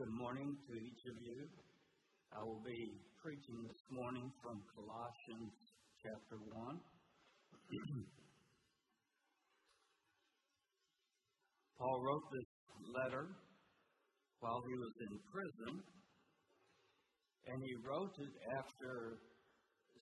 [0.00, 1.44] Good morning to each of you.
[2.32, 2.88] I will be
[3.20, 5.52] preaching this morning from Colossians
[6.00, 6.56] chapter 1.
[11.76, 12.48] Paul wrote this
[12.96, 13.28] letter
[14.40, 15.84] while he was in prison,
[17.52, 19.20] and he wrote it after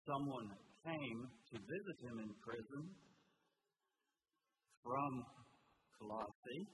[0.08, 0.56] someone
[0.88, 1.20] came
[1.52, 2.96] to visit him in prison
[4.80, 5.12] from
[6.00, 6.64] Colossae,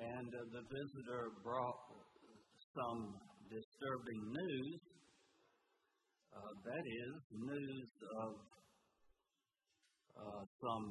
[0.00, 1.80] and uh, the visitor brought
[2.72, 3.20] some
[3.52, 4.80] disturbing news.
[6.32, 7.90] Uh, that is, news
[8.24, 8.32] of
[10.16, 10.86] uh, some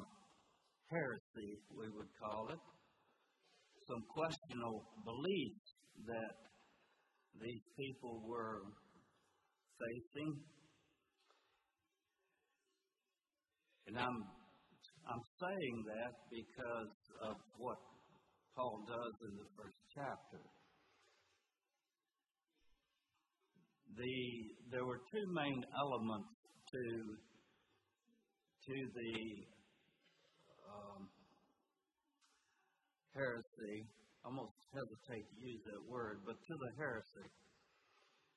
[0.92, 2.62] heresy, we would call it,
[3.88, 5.66] some questionable beliefs
[6.06, 6.36] that
[7.42, 8.62] these people were
[9.80, 10.38] facing.
[13.88, 14.18] And I'm
[15.10, 16.94] I'm saying that because
[17.26, 17.80] of what
[18.60, 20.44] Paul does in the first chapter.
[23.96, 24.16] The
[24.68, 26.28] there were two main elements
[26.68, 26.84] to
[28.68, 29.16] to the
[30.68, 31.08] um,
[33.16, 33.88] heresy.
[33.88, 37.32] I almost hesitate to use that word, but to the heresy.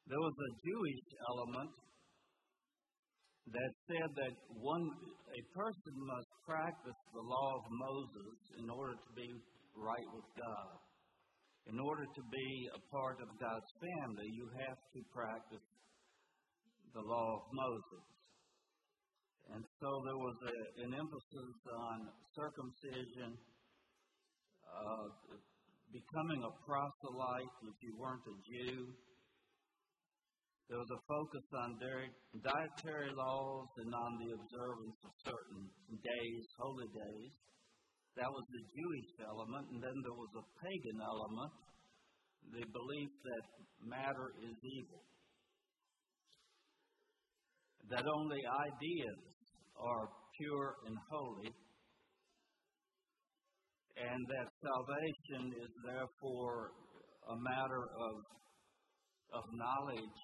[0.06, 1.02] There was a Jewish
[1.34, 1.74] element
[3.50, 4.86] that said that one
[5.34, 9.26] a person must practice the law of Moses in order to be
[9.76, 10.76] right with God.
[11.70, 15.66] In order to be a part of God's family, you have to practice
[16.92, 18.04] the law of Moses.
[19.54, 20.56] And so there was a,
[20.86, 21.96] an emphasis on
[22.34, 23.30] circumcision,
[24.66, 25.06] uh,
[25.92, 28.90] becoming a proselyte if you weren't a Jew.
[30.70, 31.68] There was a focus on
[32.40, 35.68] dietary laws and on the observance of certain
[36.00, 37.32] days, holy days.
[38.16, 39.64] That was the Jewish element.
[39.72, 41.52] And then there was a pagan element,
[42.52, 43.44] the belief that
[43.80, 45.02] matter is evil,
[47.90, 49.20] that only ideas
[49.80, 51.52] are pure and holy,
[53.96, 56.72] and that salvation is therefore
[57.30, 58.14] a matter of,
[59.40, 60.18] of knowledge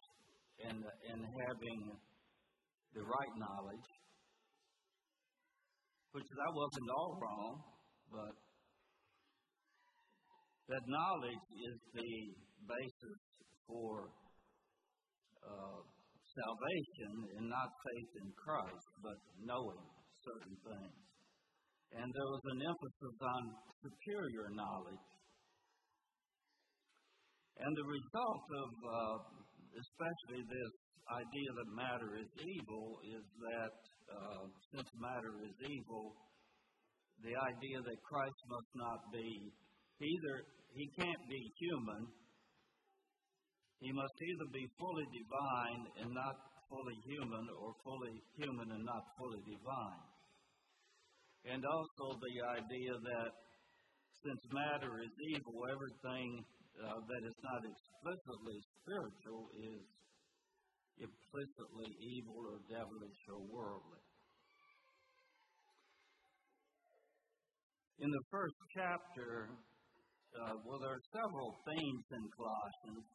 [0.67, 1.81] and, and having
[2.95, 3.89] the right knowledge,
[6.13, 7.78] which that wasn't all wrong,
[8.13, 8.35] but
[10.69, 12.13] that knowledge is the
[12.69, 13.21] basis
[13.65, 14.13] for
[15.41, 15.81] uh,
[16.37, 19.85] salvation and not faith in Christ, but knowing
[20.25, 20.99] certain things.
[21.97, 23.43] And there was an emphasis on
[23.81, 25.07] superior knowledge.
[27.59, 29.19] And the result of uh,
[29.73, 30.75] especially this
[31.09, 33.77] idea that matter is evil is that
[34.13, 36.13] uh, since matter is evil,
[37.25, 39.51] the idea that Christ must not be
[40.01, 40.35] either
[40.75, 42.03] he can't be human,
[43.81, 46.37] he must either be fully divine and not
[46.69, 50.05] fully human, or fully human and not fully divine.
[51.49, 53.31] And also the idea that
[54.21, 56.45] since matter is evil, everything
[56.83, 59.87] uh, that is not explicitly spiritual is
[60.99, 64.08] implicitly evil or devilish or worldly.
[67.99, 73.07] In the first chapter, uh, well, there are several themes in Colossians,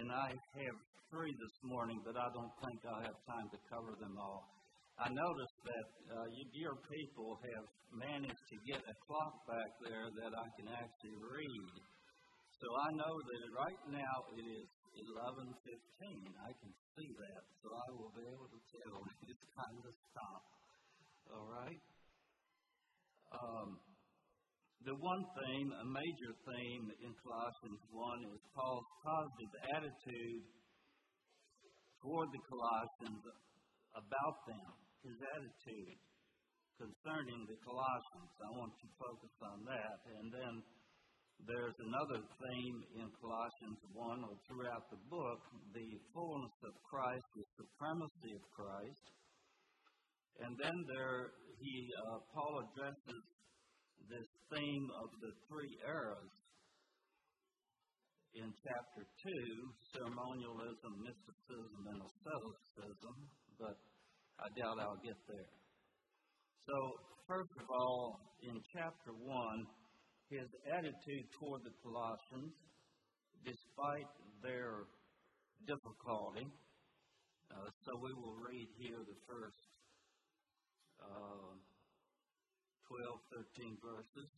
[0.00, 0.76] and I have
[1.12, 4.48] three this morning, but I don't think I'll have time to cover them all.
[4.96, 10.08] I noticed that uh, you dear people have managed to get a clock back there
[10.08, 11.72] that I can actually read.
[12.56, 15.52] So I know that right now it is 11:15.
[15.52, 20.42] I can see that, so I will be able to tell it's time to stop.
[21.28, 21.95] All right.
[23.36, 23.76] Um,
[24.86, 30.44] the one theme, a major theme in Colossians 1 is Paul's positive attitude
[32.00, 33.22] toward the Colossians
[33.92, 35.98] about them, his attitude
[36.78, 38.30] concerning the Colossians.
[38.40, 39.98] I want to focus on that.
[40.22, 40.54] And then
[41.50, 45.40] there's another theme in Colossians 1 or throughout the book
[45.74, 49.06] the fullness of Christ, the supremacy of Christ.
[50.46, 53.24] And then there, he, uh, Paul addresses
[54.08, 56.34] this theme of the three eras
[58.36, 59.32] in chapter 2
[59.96, 63.14] ceremonialism, mysticism, and asceticism,
[63.56, 63.76] but
[64.38, 65.52] I doubt I'll get there.
[66.68, 66.76] So,
[67.26, 69.66] first of all, in chapter 1,
[70.28, 72.52] his attitude toward the Colossians,
[73.46, 74.10] despite
[74.42, 74.84] their
[75.64, 76.46] difficulty.
[77.46, 79.62] Uh, so we will read here the first
[80.98, 81.54] uh,
[82.86, 84.30] 12, 13 verses.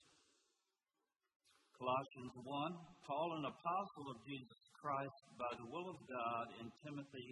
[1.76, 7.28] Colossians 1 Paul, an apostle of Jesus Christ by the will of God, and Timothy,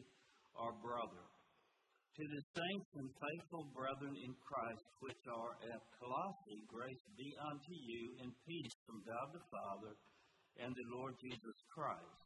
[0.60, 1.24] our brother.
[2.16, 7.74] To the saints and faithful brethren in Christ which are at Colossae, grace be unto
[7.76, 9.92] you and peace from God the Father
[10.64, 12.24] and the Lord Jesus Christ.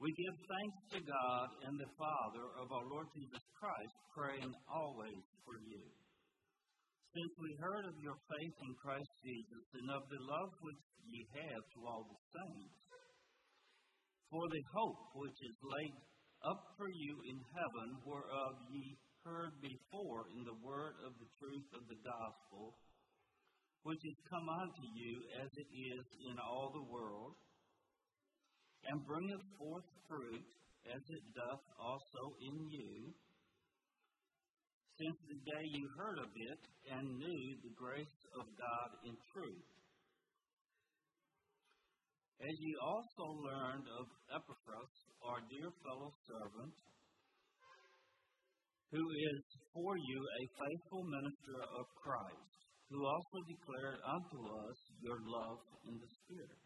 [0.00, 5.24] We give thanks to God and the Father of our Lord Jesus Christ, praying always
[5.44, 6.03] for you.
[7.14, 11.22] Since we heard of your faith in Christ Jesus and of the love which ye
[11.30, 12.82] have to all the saints,
[14.34, 15.94] for the hope which is laid
[16.42, 21.68] up for you in heaven, whereof ye heard before in the word of the truth
[21.78, 22.74] of the gospel,
[23.86, 27.38] which is come unto you as it is in all the world
[28.90, 30.48] and bringeth forth fruit,
[30.90, 33.14] as it doth also in you,
[34.98, 36.62] since the day you heard of it
[36.94, 39.70] and knew the grace of God in truth.
[42.38, 44.94] As ye also learned of Epaphras,
[45.26, 46.76] our dear fellow servant,
[48.94, 49.42] who is
[49.74, 52.54] for you a faithful minister of Christ,
[52.90, 54.38] who also declared unto
[54.70, 56.62] us your love in the Spirit.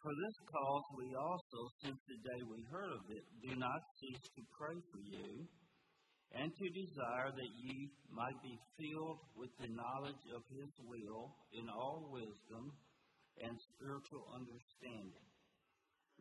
[0.00, 4.26] For this cause we also, since the day we heard of it, do not cease
[4.38, 5.44] to pray for you,
[6.36, 11.68] and to desire that ye might be filled with the knowledge of his will in
[11.68, 12.72] all wisdom
[13.40, 15.28] and spiritual understanding,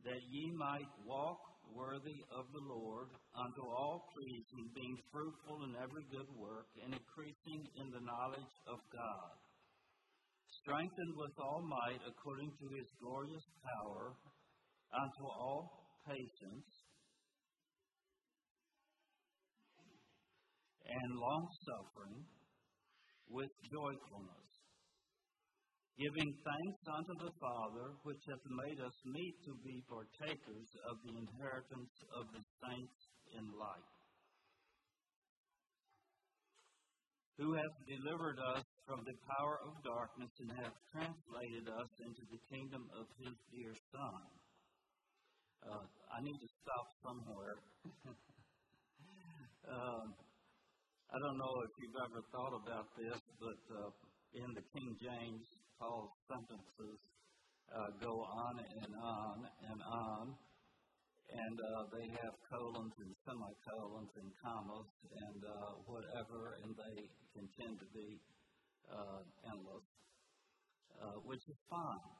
[0.06, 1.40] that ye might walk
[1.76, 7.68] worthy of the Lord unto all pleasing, being fruitful in every good work, and increasing
[7.76, 9.36] in the knowledge of God
[10.68, 14.12] strengthened with all might according to his glorious power,
[14.92, 16.68] unto all patience
[20.88, 22.24] and long suffering
[23.28, 24.50] with joyfulness,
[26.00, 31.14] giving thanks unto the Father, which hath made us meet to be partakers of the
[31.20, 33.00] inheritance of the saints
[33.36, 33.92] in light,
[37.36, 42.42] who hath delivered us from the power of darkness and hath translated us into the
[42.48, 44.22] kingdom of his dear Son.
[45.68, 45.84] Uh,
[46.16, 47.60] I need to stop somewhere.
[49.68, 50.16] um,
[51.08, 53.96] I don't know if you've ever thought about this, but uh,
[54.44, 55.46] in the King James,
[55.80, 57.00] Paul's sentences
[57.72, 59.36] uh, go on and on
[59.72, 60.24] and on,
[61.32, 64.92] and uh, they have colons and semicolons and commas
[65.32, 67.00] and uh, whatever, and they
[67.32, 68.20] can tend to be
[68.92, 69.88] uh, endless,
[70.92, 72.12] uh, which is fine.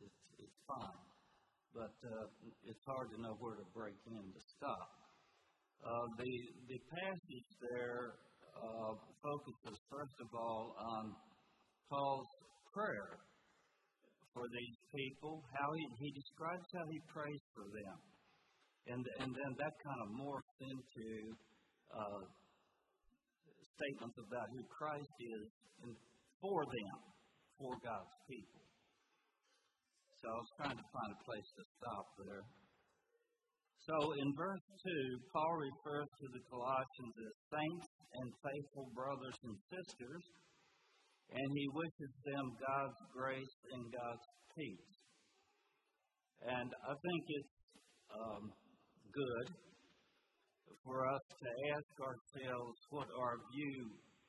[0.00, 1.04] It's, it's fine.
[1.76, 2.24] But uh,
[2.64, 4.96] it's hard to know where to break in to stop.
[5.84, 6.32] Uh, the,
[6.72, 8.16] the passage there
[8.60, 8.92] uh,
[9.24, 11.04] focuses, first of all, on
[11.88, 12.32] Paul's
[12.72, 13.18] prayer
[14.32, 17.98] for these people, how he, he describes how he prays for them.
[18.86, 21.08] And, and then that kind of morphs into
[21.90, 22.22] uh,
[23.76, 25.48] statements about who Christ is
[25.84, 25.92] and
[26.40, 26.98] for them,
[27.58, 28.62] for God's people.
[30.20, 32.44] So I was trying to find a place to stop there.
[33.88, 34.92] So in verse 2,
[35.32, 40.24] Paul refers to the Colossians as saints and faithful brothers and sisters,
[41.32, 44.90] and he wishes them God's grace and God's peace.
[46.44, 47.56] And I think it's
[48.12, 48.44] um,
[49.12, 49.48] good
[50.84, 53.80] for us to ask ourselves what our view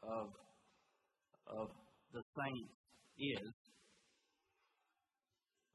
[0.04, 0.28] of,
[1.60, 1.68] of
[2.14, 2.76] the saints
[3.20, 3.52] is,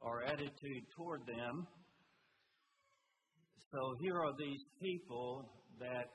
[0.03, 1.67] our attitude toward them.
[3.77, 5.45] So here are these people
[5.77, 6.09] that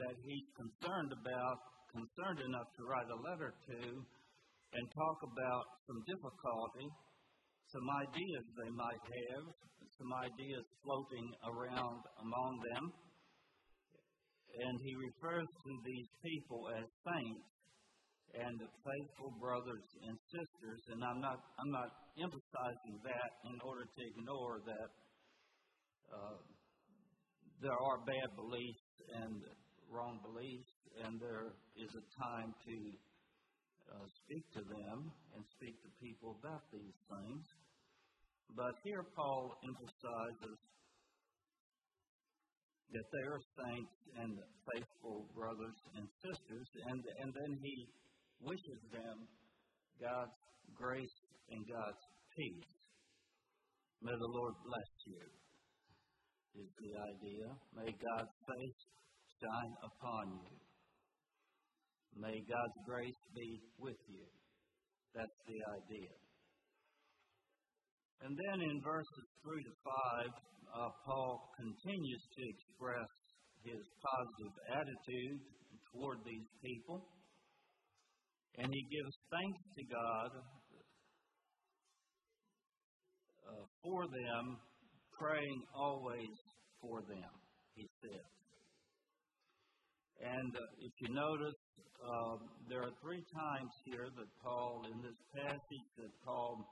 [0.00, 1.58] that he's concerned about,
[1.92, 3.80] concerned enough to write a letter to,
[4.72, 6.88] and talk about some difficulty,
[7.68, 9.44] some ideas they might have,
[10.00, 12.84] some ideas floating around among them.
[14.64, 17.48] And he refers to these people as saints
[18.32, 20.80] and faithful brothers and sisters.
[20.88, 24.90] And I'm not I'm not emphasizing that in order to ignore that
[26.08, 26.40] uh,
[27.62, 28.88] there are bad beliefs
[29.22, 29.42] and
[29.90, 32.76] wrong beliefs, and there is a time to
[33.94, 37.44] uh, speak to them and speak to people about these things.
[38.56, 40.58] But here Paul emphasizes
[42.92, 44.32] that they are saints and
[44.70, 47.76] faithful brothers and sisters, and, and then he
[48.40, 49.26] wishes them
[49.98, 50.38] God's
[50.74, 51.18] grace
[51.50, 52.04] and God's
[52.36, 52.70] peace.
[54.02, 55.22] May the Lord bless you,
[56.54, 57.46] is the idea.
[57.74, 58.80] May God's face
[59.42, 60.54] shine upon you.
[62.14, 64.26] May God's grace be with you.
[65.14, 66.14] That's the idea.
[68.22, 70.30] And then in verses 3 to 5,
[70.74, 73.10] uh, Paul continues to express
[73.66, 75.40] his positive attitude
[75.90, 77.02] toward these people.
[78.58, 80.30] And he gives thanks to God
[83.42, 84.44] uh, for them,
[85.18, 86.34] praying always
[86.80, 87.32] for them,
[87.74, 88.30] he says.
[90.20, 91.58] And uh, if you notice,
[92.00, 92.36] uh,
[92.68, 96.62] there are three times here that Paul, in this passage, that Paul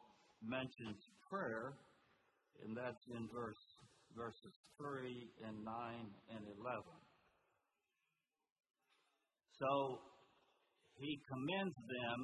[0.43, 1.75] mentions prayer,
[2.65, 3.63] and that's in verse
[4.17, 5.09] verses 3
[5.49, 5.73] and 9
[6.37, 6.85] and 11.
[9.57, 9.99] So
[10.99, 12.21] he commends them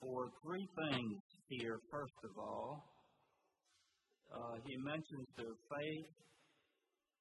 [0.00, 2.84] for three things here, first of all.
[4.32, 6.08] Uh, he mentions their faith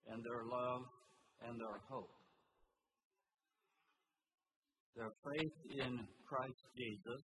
[0.08, 0.84] and their love
[1.44, 2.15] and their hope.
[4.96, 7.24] Their faith in Christ Jesus.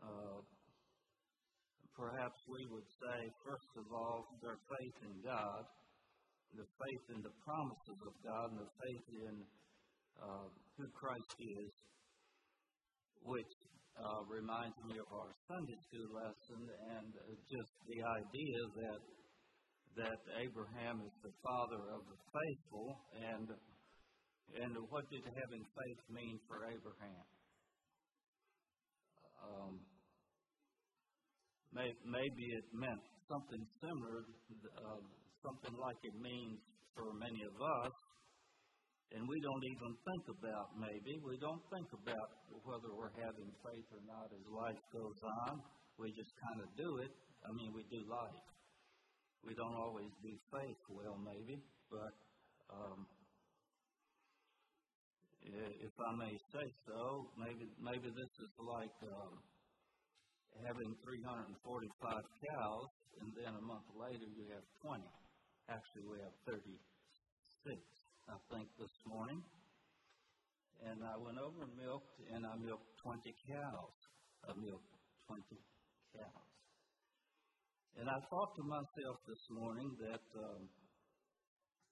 [0.00, 0.40] Uh,
[1.92, 5.62] perhaps we would say, first of all, their faith in God,
[6.56, 9.36] the faith in the promises of God, and the faith in
[10.24, 11.72] uh, who Christ is,
[13.28, 13.52] which
[13.98, 16.62] uh, reminds me of our Sunday school lesson
[16.98, 17.10] and
[17.50, 19.00] just the idea that
[19.98, 23.50] that Abraham is the father of the faithful, and
[24.54, 27.24] and what did having faith mean for Abraham?
[29.40, 29.72] Um,
[31.70, 35.02] may, maybe it meant something similar, uh,
[35.42, 36.58] something like it means
[36.94, 37.94] for many of us,
[39.12, 41.18] and we don't even think about maybe.
[41.26, 42.28] We don't think about
[42.62, 45.62] whether we're having faith or not as life goes on.
[45.98, 47.12] We just kind of do it.
[47.42, 48.46] I mean, we do life.
[49.42, 51.58] We don't always do faith well, maybe,
[51.90, 52.14] but
[52.70, 53.08] um,
[55.42, 59.40] if I may say so, maybe maybe this is like um,
[60.66, 62.90] having 345 cows,
[63.24, 65.02] and then a month later you have 20.
[65.72, 66.60] Actually, we have 36,
[68.30, 69.42] I think, this morning.
[70.86, 73.20] And I went over and milked, and I milked 20
[73.50, 73.96] cows.
[74.46, 74.94] I milked
[75.26, 75.42] 20
[76.14, 76.50] cows.
[77.98, 80.62] And I thought to myself this morning that um,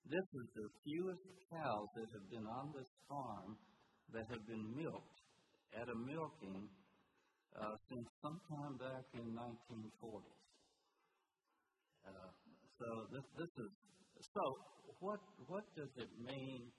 [0.06, 3.58] this is the fewest cows that have been on this farm
[4.14, 5.18] that have been milked
[5.74, 6.64] at a milking
[7.58, 10.38] uh, since sometime back in 1940s.
[12.08, 12.30] Uh,
[12.78, 13.70] so this, this is
[14.32, 14.77] so.
[15.00, 16.70] What what does it mean?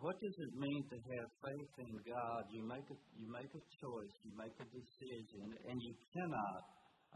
[0.00, 2.42] What does it mean to have faith in God?
[2.50, 6.64] You make a you make a choice, you make a decision, and you cannot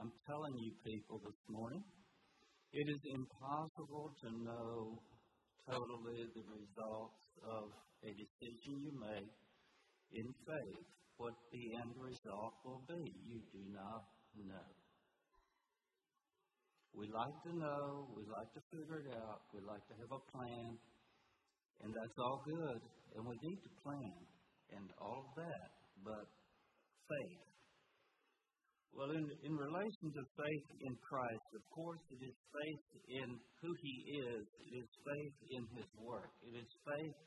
[0.01, 1.85] I'm telling you people this morning,
[2.73, 4.97] it is impossible to know
[5.69, 7.69] totally the results of
[8.01, 9.35] a decision you make
[10.17, 10.87] in faith,
[11.19, 13.13] what the end result will be.
[13.29, 14.09] You do not
[14.41, 14.90] know.
[16.95, 20.23] We like to know, we like to figure it out, we like to have a
[20.35, 20.71] plan,
[21.83, 22.83] and that's all good,
[23.17, 24.21] and we need to plan
[24.75, 25.71] and all of that,
[26.05, 26.27] but
[27.09, 27.51] faith
[28.91, 33.29] well, in, in relation to faith in Christ, of course, it is faith in
[33.63, 34.45] who He is.
[34.67, 36.31] It is faith in His work.
[36.43, 37.19] It is faith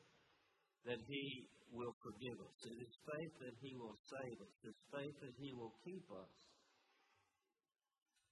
[0.85, 1.25] that He
[1.71, 2.57] will forgive us.
[2.67, 4.55] It is faith that He will save us.
[4.67, 6.31] It's faith that He will keep us.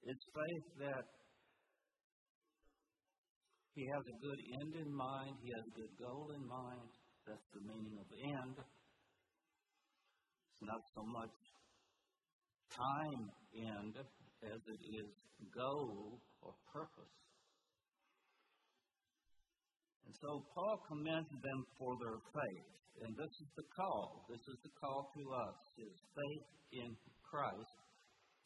[0.04, 1.06] It's faith that
[3.76, 5.38] He has a good end in mind.
[5.44, 6.90] He has a good goal in mind.
[7.28, 8.56] That's the meaning of end.
[8.58, 11.38] It's not so much
[12.74, 13.98] time end
[14.44, 15.14] as it is
[15.54, 17.14] goal or purpose.
[20.06, 22.68] And so Paul commends them for their faith.
[23.06, 24.26] And this is the call.
[24.28, 26.48] This is the call to us is faith
[26.84, 26.92] in
[27.24, 27.71] Christ.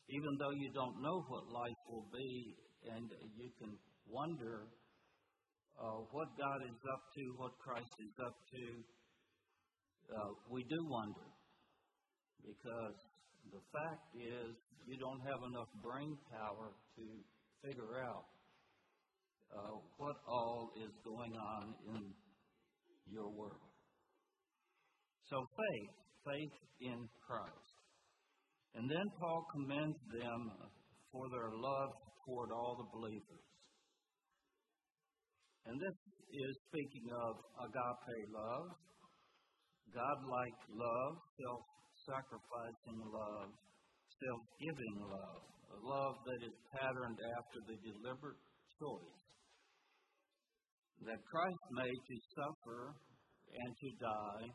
[0.10, 2.56] Even though you don't know what life will be
[2.94, 3.74] and you can
[4.06, 4.70] wonder
[5.82, 8.66] uh, what God is up to, what Christ is up to,
[10.14, 11.26] uh, we do wonder
[12.46, 12.98] because
[13.52, 14.54] the fact is,
[14.86, 17.06] you don't have enough brain power to
[17.66, 18.26] figure out
[19.50, 22.14] uh, what all is going on in
[23.10, 23.70] your world.
[25.30, 25.94] So, faith,
[26.26, 27.75] faith in Christ.
[28.76, 30.42] And then Paul commends them
[31.12, 31.92] for their love
[32.28, 33.48] toward all the believers.
[35.66, 35.98] And this
[36.30, 38.68] is speaking of agape love,
[39.96, 41.64] godlike love, self
[42.04, 43.50] sacrificing love,
[44.20, 45.42] self giving love,
[45.72, 48.42] a love that is patterned after the deliberate
[48.76, 49.24] choice
[51.08, 54.48] that Christ made to suffer and to die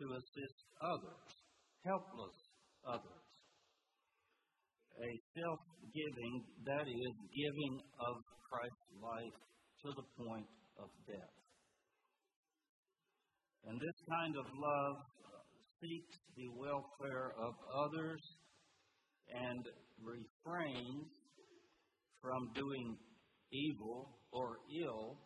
[0.00, 1.44] to assist others
[1.84, 2.36] helpless
[2.86, 3.24] others.
[4.94, 5.60] A self
[5.90, 6.34] giving,
[6.66, 8.14] that is, giving of
[8.46, 9.38] Christ's life
[9.82, 10.46] to the point
[10.78, 11.34] of death.
[13.66, 14.96] And this kind of love
[15.80, 18.22] seeks the welfare of others
[19.28, 19.64] and
[20.00, 21.08] refrains
[22.20, 22.96] from doing
[23.52, 25.18] evil or ill,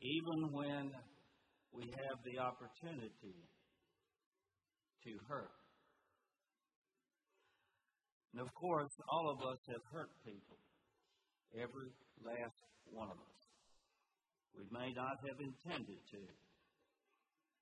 [0.00, 0.90] even when
[1.72, 3.36] we have the opportunity
[5.04, 5.52] to hurt.
[8.32, 10.58] And of course, all of us have hurt people,
[11.54, 11.92] every
[12.24, 12.58] last
[12.90, 13.40] one of us.
[14.58, 16.22] We may not have intended to.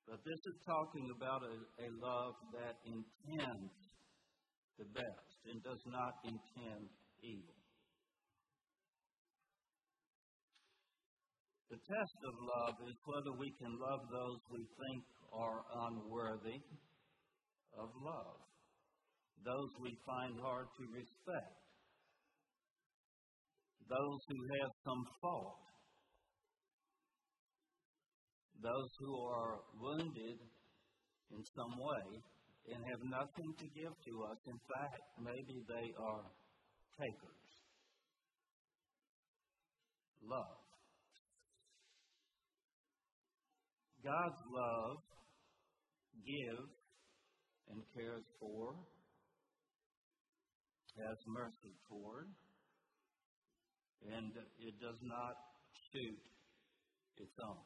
[0.09, 3.75] But this is talking about a, a love that intends
[4.79, 6.89] the best and does not intend
[7.23, 7.59] evil.
[11.71, 16.61] The test of love is whether we can love those we think are unworthy
[17.79, 18.41] of love,
[19.45, 21.63] those we find hard to respect,
[23.89, 25.63] those who have some fault,
[28.63, 30.39] those who are wounded
[31.33, 32.07] in some way
[32.71, 34.39] and have nothing to give to us.
[34.47, 36.25] In fact, maybe they are
[36.95, 37.43] takers.
[40.23, 40.63] Love.
[44.05, 44.99] God's love
[46.23, 46.82] gives
[47.71, 48.75] and cares for,
[50.99, 52.29] has mercy toward,
[54.11, 55.35] and it does not
[55.93, 56.21] shoot
[57.17, 57.65] its own.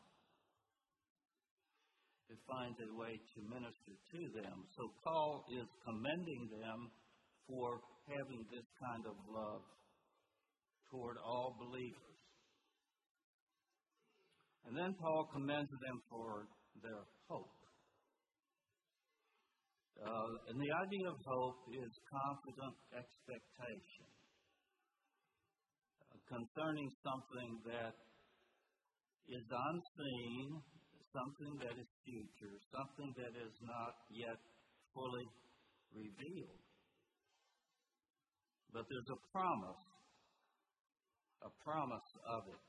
[2.28, 4.66] It finds a way to minister to them.
[4.74, 6.90] So Paul is commending them
[7.46, 7.78] for
[8.10, 9.62] having this kind of love
[10.90, 12.18] toward all believers.
[14.66, 16.50] And then Paul commends them for
[16.82, 17.54] their hope.
[19.96, 24.08] Uh, and the idea of hope is confident expectation
[26.04, 27.96] uh, concerning something that
[29.26, 30.60] is unseen,
[31.16, 34.36] something that is future, something that is not yet
[34.92, 35.26] fully
[35.96, 36.62] revealed.
[38.72, 39.84] But there's a promise,
[41.40, 42.64] a promise of it.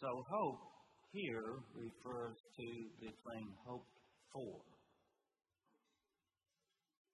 [0.00, 0.64] So hope
[1.12, 2.66] here refers to
[3.04, 4.00] the thing hoped
[4.32, 4.79] for.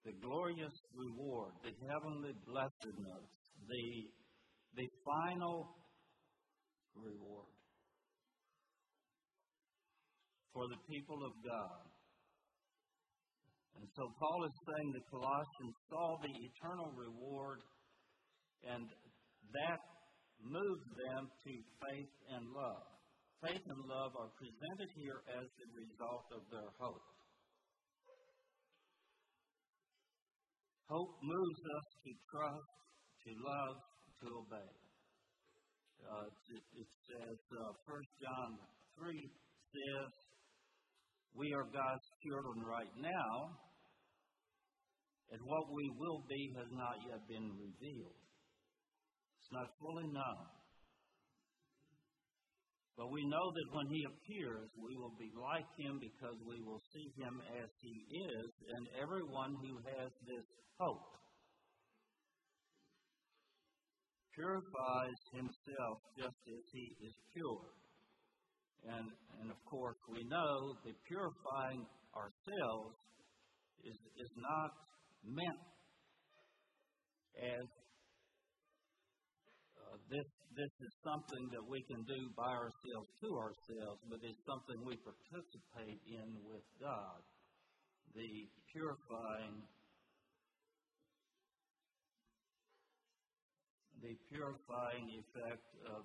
[0.07, 3.27] The glorious reward, the heavenly blessedness,
[3.67, 3.87] the,
[4.79, 5.67] the final
[6.95, 7.51] reward
[10.55, 11.83] for the people of God.
[13.75, 17.59] And so Paul is saying the Colossians saw the eternal reward,
[18.63, 19.81] and that
[20.39, 21.51] moved them to
[21.83, 22.87] faith and love.
[23.43, 27.16] Faith and love are presented here as the result of their hope.
[30.87, 32.71] Hope moves us to trust,
[33.27, 33.75] to love,
[34.23, 34.71] to obey.
[35.99, 38.49] Uh, it, it, says, uh, 1 John
[38.95, 40.11] 3 says,
[41.35, 43.51] We are God's children right now,
[45.35, 48.23] and what we will be has not yet been revealed.
[49.43, 50.47] It's not fully known.
[52.97, 56.81] But we know that when he appears, we will be like him because we will
[56.93, 60.47] see him as he is, and everyone who has this
[60.81, 61.13] hope
[64.33, 67.69] purifies himself just as he is pure.
[68.85, 69.09] And,
[69.41, 72.97] and of course, we know that purifying ourselves
[73.85, 74.71] is, is not
[75.25, 75.65] meant
[77.37, 77.65] as
[80.57, 84.97] this, is something that we can do by ourselves to ourselves, but it's something we
[85.05, 87.21] participate in with God.
[88.17, 89.61] The purifying,
[94.01, 96.01] the purifying effect of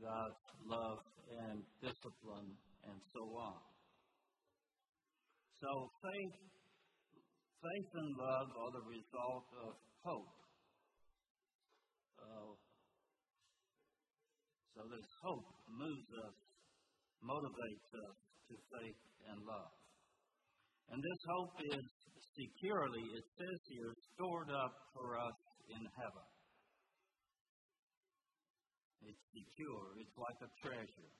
[0.00, 1.04] God's love
[1.44, 2.48] and discipline
[2.88, 3.60] and so on.
[5.60, 6.36] So faith,
[7.60, 10.32] faith and love are the result of hope.
[12.24, 12.63] Uh,
[14.74, 16.36] so this hope moves us,
[17.22, 18.16] motivates us
[18.50, 19.74] to faith and love.
[20.90, 21.84] And this hope is
[22.34, 25.38] securely, it says here, stored up for us
[25.70, 26.28] in heaven.
[29.06, 31.12] It's secure, it's like a treasure.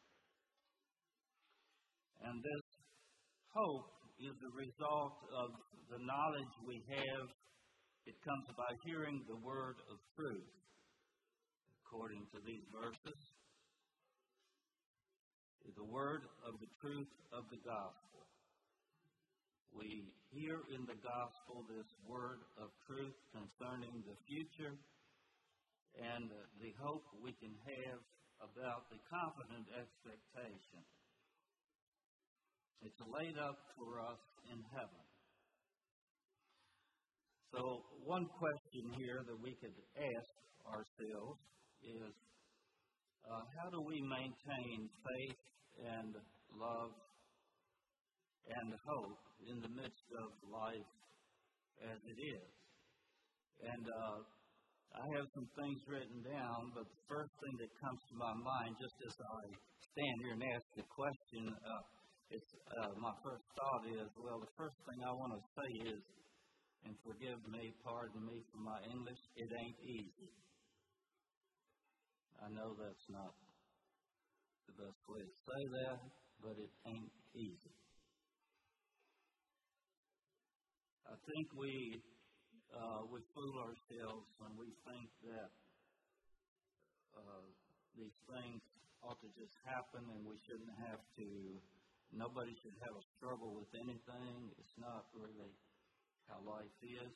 [2.26, 2.66] And this
[3.54, 5.48] hope is the result of
[5.94, 7.26] the knowledge we have.
[8.10, 10.50] It comes by hearing the word of truth,
[11.86, 13.43] according to these verses
[15.76, 18.22] the word of the truth of the gospel.
[19.74, 24.78] we hear in the gospel this word of truth concerning the future
[25.98, 26.30] and
[26.62, 27.98] the hope we can have
[28.38, 30.82] about the confident expectation.
[32.82, 35.04] It's laid up for us in heaven.
[37.50, 40.34] So, one question here that we could ask
[40.66, 41.38] ourselves
[41.82, 42.14] is
[43.26, 45.42] uh, how do we maintain faith
[45.80, 46.14] and
[46.54, 46.92] love
[48.44, 50.92] and hope in the midst of life
[51.88, 52.52] as it is?
[53.64, 54.18] And uh,
[54.94, 58.78] I have some things written down, but the first thing that comes to my mind,
[58.78, 59.42] just as I
[59.82, 61.82] stand here and ask the question, uh,
[62.30, 66.02] it's uh, my first thought is, well, the first thing I want to say is,
[66.84, 70.32] and forgive me, pardon me for my English, it ain't easy.
[72.42, 73.32] I know that's not
[74.66, 75.98] the best way to say that,
[76.40, 77.74] but it ain't easy.
[81.04, 82.00] I think we
[82.74, 85.50] uh, we fool ourselves when we think that
[87.14, 87.46] uh,
[87.94, 88.60] these things
[89.04, 91.28] ought to just happen and we shouldn't have to.
[92.14, 94.50] Nobody should have a struggle with anything.
[94.58, 95.54] It's not really
[96.26, 97.14] how life is.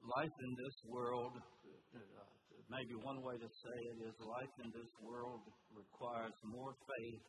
[0.00, 2.39] Life in this world, uh,
[2.70, 5.42] maybe one way to say it is life in this world
[5.74, 7.26] requires more faith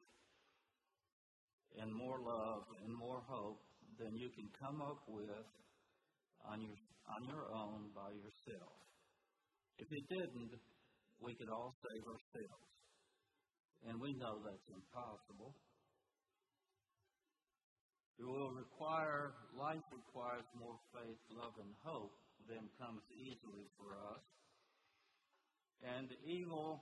[1.82, 3.60] and more love and more hope
[3.98, 5.50] than you can come up with
[6.46, 6.78] on your
[7.18, 8.78] on your own by yourself.
[9.82, 10.54] If it didn't,
[11.20, 12.70] we could all save ourselves.
[13.90, 15.58] And we know that's impossible.
[18.22, 22.14] It will require, life requires more faith, love, and hope
[22.46, 24.22] than comes easily for us.
[25.82, 26.82] And evil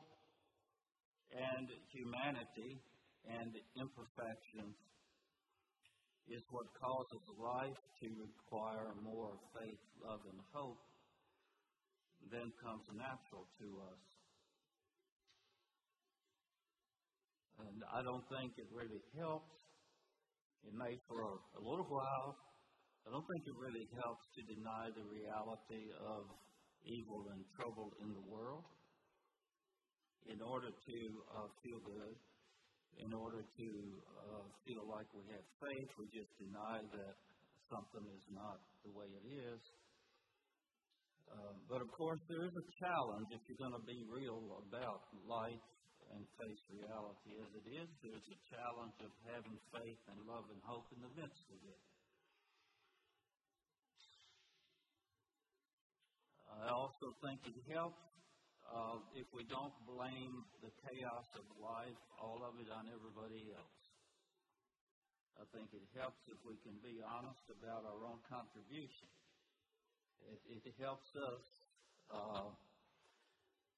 [1.31, 2.83] and humanity
[3.27, 4.75] and imperfections
[6.27, 10.83] is what causes life to require more faith, love, and hope
[12.27, 14.03] than comes natural to us.
[17.65, 19.51] And I don't think it really helps.
[20.67, 22.35] It may for a little while.
[23.07, 26.29] I don't think it really helps to deny the reality of
[26.83, 28.67] evil and trouble in the world
[30.29, 30.97] in order to
[31.35, 32.15] uh, feel good
[32.99, 33.69] in order to
[34.27, 35.87] uh, feel like we have faith.
[35.95, 37.15] We just deny that
[37.71, 39.61] something is not the way it is.
[41.29, 45.05] Uh, but of course, there is a challenge if you're going to be real about
[45.29, 45.63] life
[46.09, 47.87] and face reality as it is.
[48.01, 51.81] There's a challenge of having faith and love and hope in the midst of it.
[56.49, 58.08] I also think it helps
[58.69, 63.79] uh, if we don't blame the chaos of life, all of it on everybody else.
[65.41, 69.09] I think it helps if we can be honest about our own contribution.
[70.27, 71.43] It, it helps us.
[72.11, 72.49] Uh,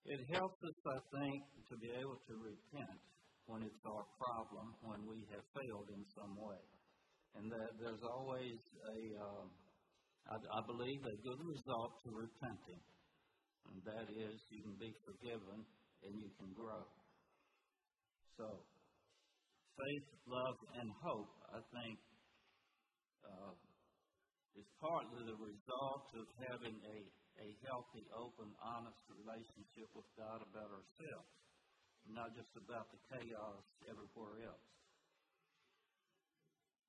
[0.09, 2.99] it helps us, I think, to be able to repent
[3.45, 6.63] when it's our problem, when we have failed in some way.
[7.37, 9.45] And that there's always a, uh,
[10.33, 12.81] I, I believe, a good result to repenting
[13.69, 15.65] and that is you can be forgiven
[16.01, 16.81] and you can grow.
[18.39, 18.47] So,
[19.77, 21.97] faith, love, and hope, I think,
[23.21, 23.53] uh,
[24.57, 26.97] is partly the result of having a,
[27.39, 31.31] a healthy, open, honest relationship with God about ourselves,
[32.09, 34.67] not just about the chaos everywhere else.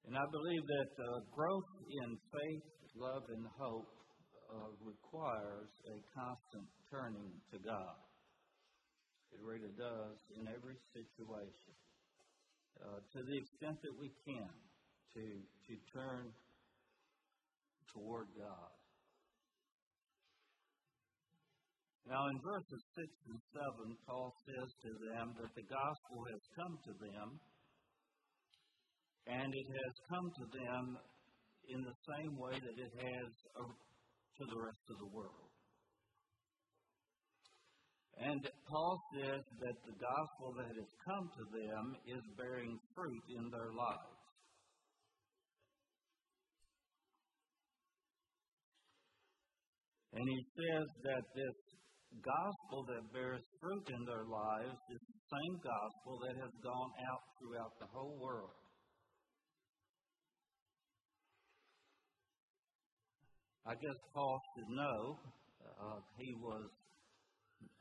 [0.02, 2.66] And I believe that uh, growth in faith,
[2.98, 4.01] love, and hope
[4.52, 7.96] uh, requires a constant turning to God.
[9.32, 11.72] It really does in every situation.
[12.76, 14.52] Uh, to the extent that we can,
[15.16, 16.28] to, to turn
[17.92, 18.72] toward God.
[22.08, 23.40] Now, in verses 6 and
[23.86, 27.28] 7, Paul says to them that the gospel has come to them,
[29.30, 30.84] and it has come to them
[31.70, 33.30] in the same way that it has
[34.38, 35.52] to the rest of the world.
[38.22, 43.50] And Paul says that the gospel that has come to them is bearing fruit in
[43.50, 44.22] their lives.
[50.12, 51.56] And he says that this
[52.20, 57.24] gospel that bears fruit in their lives is the same gospel that has gone out
[57.40, 58.52] throughout the whole world.
[63.62, 64.98] I guess Paul should know
[65.62, 66.66] uh, he was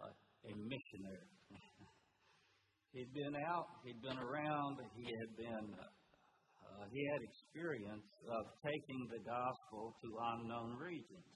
[0.06, 1.30] a, missionary.
[2.94, 9.02] he'd been out, he'd been around, he had been uh, he had experience of taking
[9.10, 11.34] the gospel to unknown regions.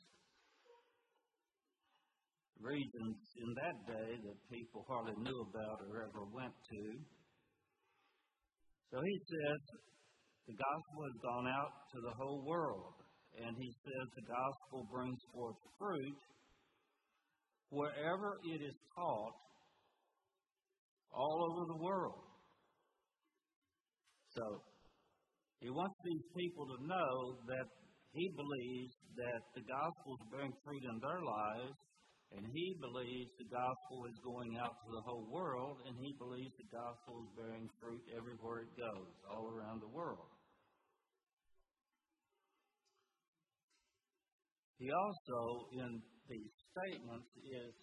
[2.62, 6.82] Regions in that day that people hardly knew about or ever went to.
[8.94, 9.60] So he says
[10.48, 13.05] the gospel has gone out to the whole world.
[13.44, 16.20] And he says the gospel brings forth fruit
[17.70, 19.36] wherever it is taught
[21.12, 22.24] all over the world.
[24.36, 24.44] So
[25.60, 27.68] he wants these people to know that
[28.12, 31.76] he believes that the gospel is bearing fruit in their lives,
[32.36, 36.52] and he believes the gospel is going out to the whole world, and he believes
[36.60, 40.35] the gospel is bearing fruit everywhere it goes, all around the world.
[44.78, 47.76] He also, in these statements, is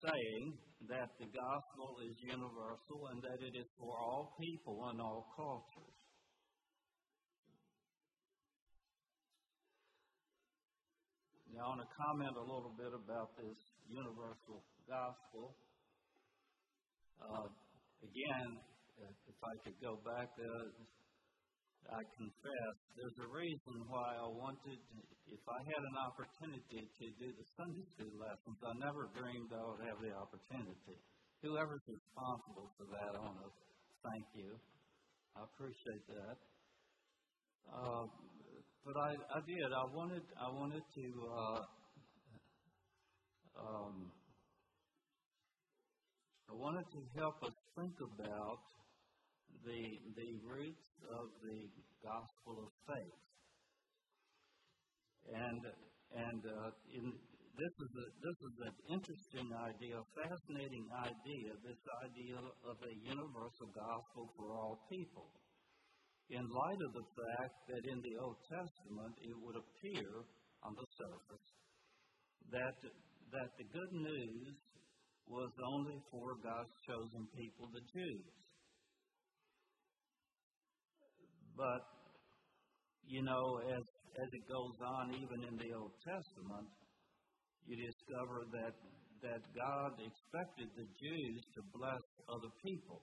[0.00, 0.56] saying
[0.88, 5.96] that the gospel is universal and that it is for all people and all cultures.
[11.52, 13.56] Now, I want to comment a little bit about this
[13.88, 15.56] universal gospel.
[17.16, 17.48] Uh,
[18.04, 18.60] again,
[19.00, 20.68] if I could go back, uh,
[21.86, 24.80] I confess there's a reason why I wanted
[25.26, 29.62] if I had an opportunity to do the Sunday school lessons, I never dreamed I
[29.66, 31.02] would have the opportunity.
[31.42, 33.50] Whoever's responsible for that, I want to
[34.06, 34.50] thank you.
[35.34, 36.38] I appreciate that.
[37.66, 38.06] Uh,
[38.86, 39.68] but I, I did.
[39.74, 40.22] I wanted.
[40.38, 41.06] I wanted to.
[41.26, 41.62] Uh,
[43.58, 44.12] um,
[46.48, 48.62] I wanted to help us think about
[49.64, 49.82] the
[50.16, 51.60] the roots of the
[52.02, 53.20] gospel of faith.
[55.32, 55.62] And
[56.14, 57.06] and uh, in,
[57.56, 61.50] this is a, this is an interesting idea, a fascinating idea.
[61.64, 65.32] This idea of a universal gospel for all people.
[66.28, 70.10] In light of the fact that in the Old Testament it would appear
[70.66, 71.48] on the surface
[72.50, 72.76] that
[73.32, 74.54] that the good news
[75.26, 78.45] was only for God's chosen people, the Jews.
[81.56, 81.82] But
[83.08, 83.84] you know, as
[84.20, 86.68] as it goes on, even in the Old Testament,
[87.64, 88.76] you discover that
[89.24, 93.00] that God expected the Jews to bless other people.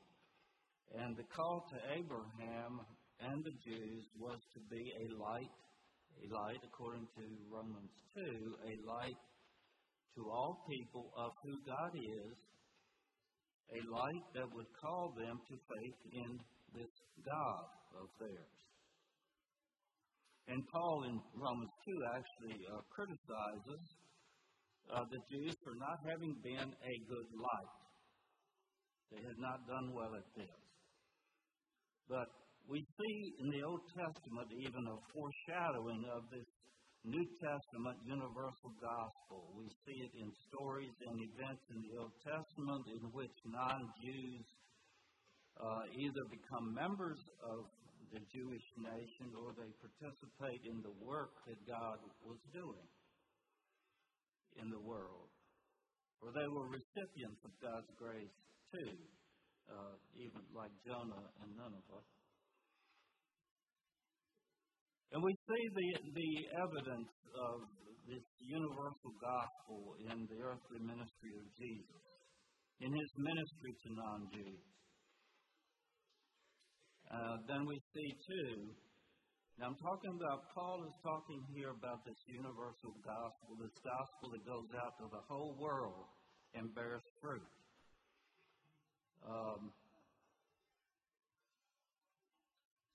[0.94, 2.86] And the call to Abraham
[3.20, 5.58] and the Jews was to be a light,
[6.22, 9.22] a light according to Romans 2, a light
[10.16, 12.38] to all people of who God is,
[13.74, 16.38] a light that would call them to faith in
[16.78, 16.94] this
[17.26, 17.66] God
[17.98, 18.54] of theirs.
[20.48, 23.84] And Paul in Romans 2 actually uh, criticizes
[24.92, 27.76] uh, the Jews for not having been a good light.
[29.12, 30.60] They had not done well at this.
[32.10, 32.28] But
[32.68, 36.50] we see in the Old Testament even a foreshadowing of this
[37.04, 39.52] New Testament universal gospel.
[39.56, 44.46] We see it in stories and events in the Old Testament in which non Jews
[45.60, 47.68] uh, either become members of
[48.14, 52.88] the Jewish nation or they participate in the work that God was doing
[54.62, 55.34] in the world.
[56.22, 58.38] Or they were recipients of God's grace
[58.70, 58.96] too,
[59.66, 62.06] uh, even like Jonah and Nineveh.
[65.14, 67.58] And we see the, the evidence of
[68.06, 72.04] this universal gospel in the earthly ministry of Jesus,
[72.82, 74.73] in his ministry to non Jews.
[77.12, 78.72] Uh, then we see too,
[79.60, 84.44] now I'm talking about, Paul is talking here about this universal gospel, this gospel that
[84.50, 86.10] goes out to the whole world
[86.58, 87.54] and bears fruit.
[89.22, 89.70] Um,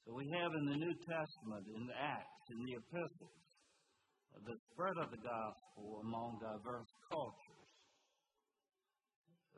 [0.02, 3.38] so we have in the New Testament, in the Acts, in the epistles,
[4.34, 7.70] the spread of the gospel among diverse cultures.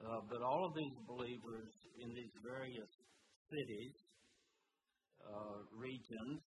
[0.00, 2.92] Uh, but all of these believers in these various
[3.48, 4.09] cities
[5.26, 6.40] uh, regions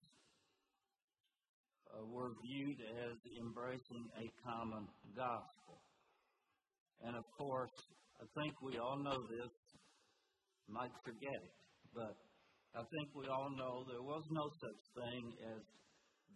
[1.90, 5.82] uh, were viewed as embracing a common gospel.
[7.02, 7.74] And of course,
[8.20, 9.52] I think we all know this,
[10.68, 11.56] might forget it,
[11.94, 12.14] but
[12.76, 15.62] I think we all know there was no such thing as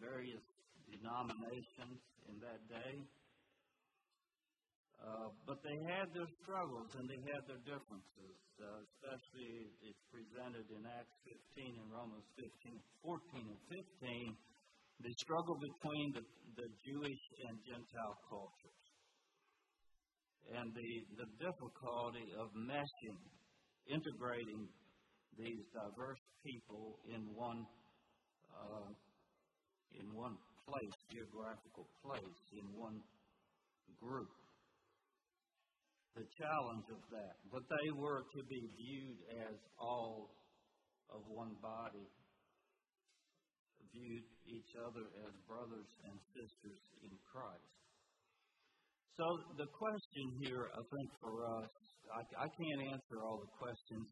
[0.00, 0.42] various
[0.90, 2.92] denominations in that day.
[5.04, 10.64] Uh, but they had their struggles and they had their differences, uh, especially it's presented
[10.72, 11.12] in Acts
[11.60, 14.32] 15 and Romans 15, 14 and 15,
[15.04, 16.24] the struggle between the,
[16.56, 18.84] the Jewish and Gentile cultures
[20.56, 20.90] and the,
[21.20, 23.20] the difficulty of meshing,
[23.92, 24.64] integrating
[25.36, 27.60] these diverse people in one
[28.54, 28.88] uh,
[30.00, 30.34] in one
[30.66, 32.98] place, geographical place, in one
[34.00, 34.30] group.
[36.14, 37.34] The challenge of that.
[37.50, 39.18] But they were to be viewed
[39.50, 40.30] as all
[41.10, 42.06] of one body,
[43.90, 47.74] viewed each other as brothers and sisters in Christ.
[49.14, 49.26] So
[49.58, 51.70] the question here, I think for us,
[52.10, 54.06] I, I can't answer all the questions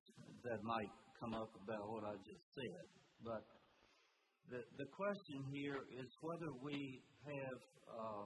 [0.47, 2.87] that might come up about what I just said,
[3.23, 3.43] but
[4.51, 7.61] the, the question here is whether we have
[7.91, 8.25] uh,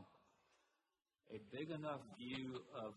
[1.33, 2.93] a big enough view of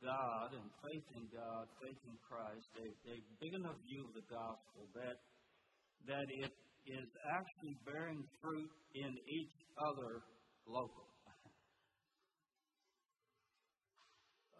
[0.00, 4.24] God and faith in God, faith in Christ, a, a big enough view of the
[4.32, 5.20] gospel that
[6.08, 6.52] that it
[6.88, 10.24] is actually bearing fruit in each other
[10.66, 11.06] local.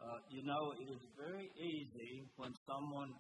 [0.00, 3.12] Uh, you know, it is very easy when someone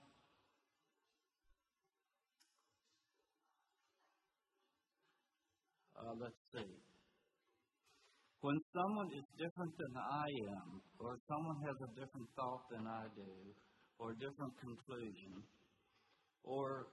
[6.00, 6.79] uh, let's see.
[8.40, 13.04] When someone is different than I am, or someone has a different thought than I
[13.12, 13.32] do,
[14.00, 15.44] or a different conclusion,
[16.42, 16.88] or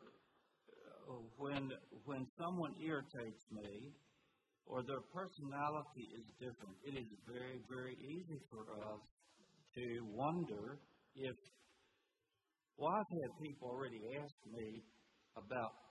[1.07, 1.71] uh, when
[2.03, 3.95] when someone irritates me,
[4.67, 9.01] or their personality is different, it is very very easy for us
[9.75, 10.79] to wonder
[11.15, 11.37] if.
[12.77, 14.83] I've had people already ask me
[15.33, 15.86] about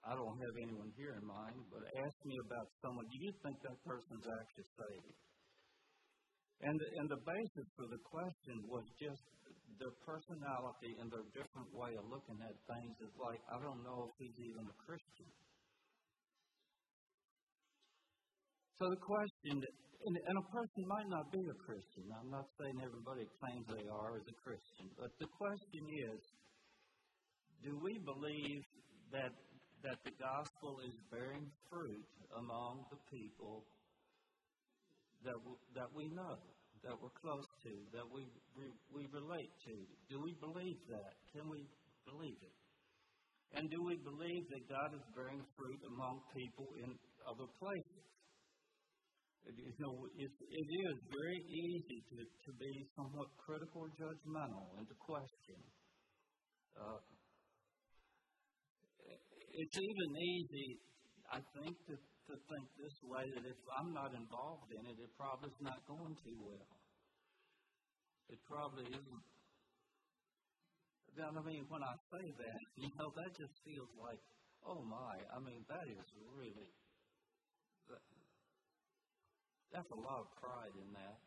[0.00, 3.04] I don't have anyone here in mind, but ask me about someone.
[3.04, 5.20] Do you think that person's actually saved?
[6.60, 9.24] And the, and the basis for the question was just
[9.80, 14.08] their personality and their different way of looking at things is like, I don't know
[14.08, 15.28] if he's even a Christian.
[18.80, 22.08] So the question, and, and a person might not be a Christian.
[22.16, 26.20] I'm not saying everybody claims they are as a Christian, but the question is,
[27.60, 28.62] do we believe
[29.12, 29.32] that
[29.82, 33.64] that the gospel is bearing fruit among the people
[35.24, 36.36] that, w- that we know,
[36.84, 38.24] that we're close to, that we,
[38.56, 39.76] re- we relate to.
[40.08, 41.12] Do we believe that?
[41.32, 41.64] Can we
[42.04, 42.56] believe it?
[43.52, 46.94] And do we believe that God is bearing fruit among people in
[47.26, 48.06] other places?
[49.42, 54.86] You know, it, it is very easy to, to be somewhat critical or judgmental and
[54.86, 55.58] to question.
[56.78, 57.00] Uh,
[59.60, 60.80] it's even easy,
[61.28, 65.12] I think, to, to think this way that if I'm not involved in it, it
[65.20, 66.72] probably is not going too well.
[68.32, 69.24] It probably isn't.
[71.18, 74.22] Now, I mean, when I say that, you know, that just feels like,
[74.64, 76.70] oh my, I mean, that is really,
[77.92, 78.00] that,
[79.74, 81.20] that's a lot of pride in that.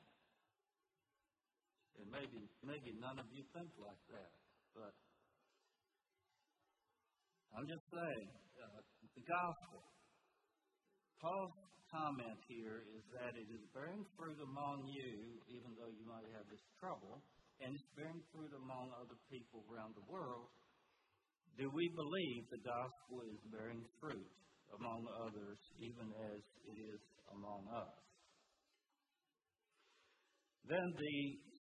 [2.02, 4.32] And maybe, maybe none of you think like that,
[4.74, 4.96] but
[7.54, 8.82] I'm just saying, uh,
[9.14, 9.86] the gospel.
[11.22, 11.54] Paul's
[11.94, 16.50] comment here is that it is bearing fruit among you, even though you might have
[16.50, 17.22] this trouble,
[17.62, 20.50] and it's bearing fruit among other people around the world.
[21.54, 24.34] Do we believe the gospel is bearing fruit
[24.74, 27.02] among others, even as it is
[27.38, 27.94] among us?
[30.66, 31.18] Then the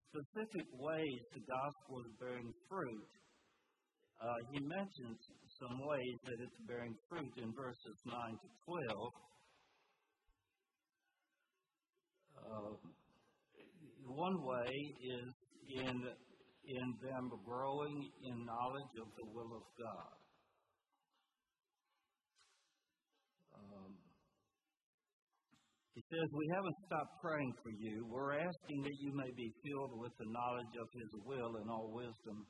[0.09, 3.13] specific ways the gospel is bearing fruit,
[4.23, 5.21] uh, he mentions
[5.63, 9.13] some ways that it's bearing fruit in verses 9 to 12.
[12.35, 12.75] Uh,
[14.03, 15.31] one way is
[15.79, 15.97] in,
[16.67, 20.15] in them growing in knowledge of the will of God.
[23.55, 23.95] Um,
[25.95, 28.03] he says, We haven't stopped praying for you.
[28.11, 31.95] We're asking that you may be filled with the knowledge of His will and all
[31.95, 32.47] wisdom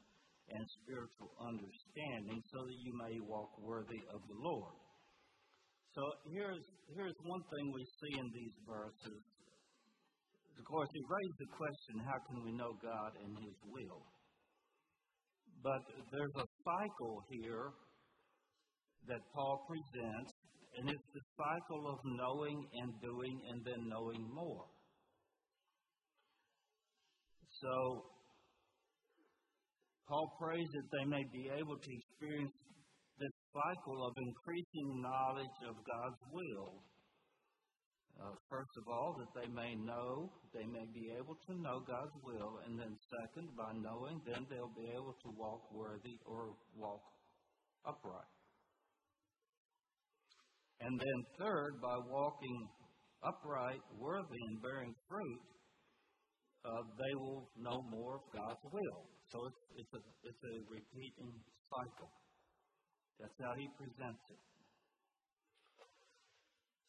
[0.55, 4.77] and spiritual understanding so that you may walk worthy of the Lord.
[5.93, 6.65] So here's,
[6.97, 9.21] here's one thing we see in these verses.
[10.57, 14.05] Of course, he raised the question how can we know God and His will?
[15.63, 17.73] But there's a cycle here
[19.09, 20.33] that Paul presents,
[20.79, 24.67] and it's the cycle of knowing and doing and then knowing more.
[27.61, 28.12] So
[30.13, 32.53] Paul prays that they may be able to experience
[33.17, 36.85] this cycle of increasing knowledge of God's will.
[38.21, 42.13] Uh, first of all, that they may know, they may be able to know God's
[42.21, 47.01] will, and then second, by knowing, then they'll be able to walk worthy or walk
[47.89, 48.37] upright.
[50.85, 52.69] And then third, by walking
[53.25, 55.41] upright, worthy, and bearing fruit,
[56.69, 59.12] uh, they will know more of God's will.
[59.33, 61.33] So it's, it's, a, it's a repeating
[61.73, 62.13] cycle.
[63.17, 64.43] That's how he presents it.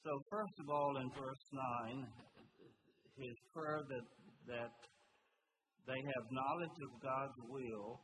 [0.03, 1.45] So, first of all, in verse
[1.87, 2.03] 9,
[3.15, 4.07] his prayer that,
[4.51, 4.75] that
[5.87, 8.03] they have knowledge of God's will.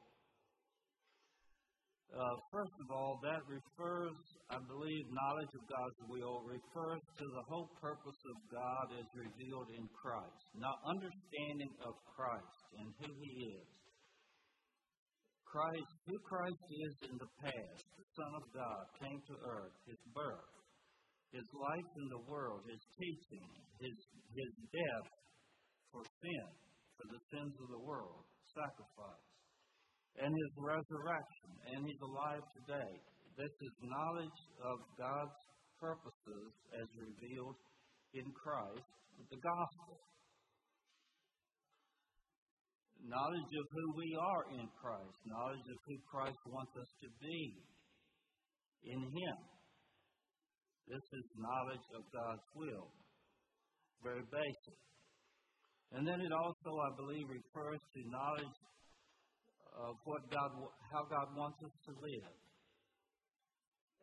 [2.15, 4.15] Uh, first of all, that refers,
[4.47, 9.67] I believe, knowledge of God's will refers to the whole purpose of God as revealed
[9.75, 10.47] in Christ.
[10.55, 13.78] Now, understanding of Christ and who He is.
[15.49, 20.01] Christ, who Christ is in the past, the Son of God, came to earth, His
[20.13, 20.53] birth,
[21.33, 23.49] His life in the world, His teaching,
[23.81, 23.97] His,
[24.29, 25.09] his death
[25.89, 26.47] for sin,
[26.93, 28.21] for the sins of the world,
[28.53, 29.29] sacrifice,
[30.21, 32.93] and his resurrection, and he's alive today.
[33.37, 35.39] This is knowledge of God's
[35.79, 37.57] purposes as revealed
[38.13, 38.89] in Christ,
[39.31, 40.08] the gospel.
[42.99, 47.39] Knowledge of who we are in Christ, knowledge of who Christ wants us to be
[48.83, 49.37] in Him.
[50.87, 52.89] This is knowledge of God's will.
[54.03, 54.79] Very basic.
[55.91, 58.59] And then it also, I believe, refers to knowledge
[59.79, 60.51] of what God,
[60.91, 62.35] how God wants us to live.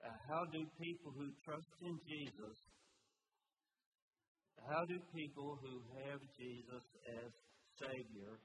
[0.05, 2.57] Uh, how do people who trust in Jesus,
[4.71, 6.85] how do people who have Jesus
[7.23, 7.31] as
[7.81, 8.39] Savior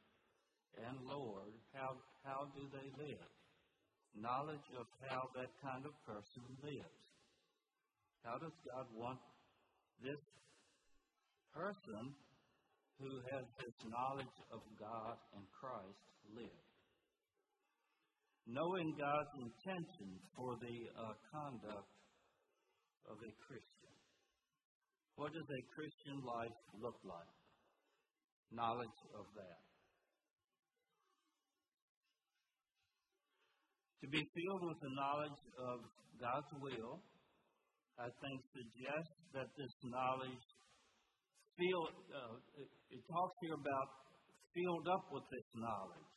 [0.80, 3.32] and Lord, how, how do they live?
[4.16, 7.02] Knowledge of how that kind of person lives.
[8.24, 9.20] How does God want
[10.04, 10.22] this
[11.54, 12.16] person
[13.02, 16.06] who has this knowledge of God and Christ
[16.38, 16.66] live.
[18.46, 21.94] Knowing God's intention for the uh, conduct
[23.10, 23.94] of a Christian.
[25.18, 27.36] What does a Christian life look like?
[28.54, 29.62] Knowledge of that.
[34.02, 35.78] To be filled with the knowledge of
[36.18, 36.98] God's will,
[38.02, 40.46] I think suggests that this knowledge
[41.54, 43.88] feel, uh, it, it talks here about
[44.58, 46.14] filled up with this knowledge.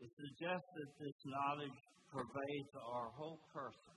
[0.00, 3.96] It suggests that this knowledge pervades our whole person,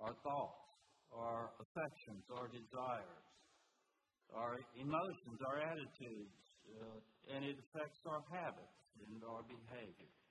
[0.00, 0.64] our thoughts,
[1.12, 3.26] our affections, our desires,
[4.32, 6.40] our emotions, our attitudes,
[6.72, 6.98] uh,
[7.36, 10.25] and it affects our habits and our behavior.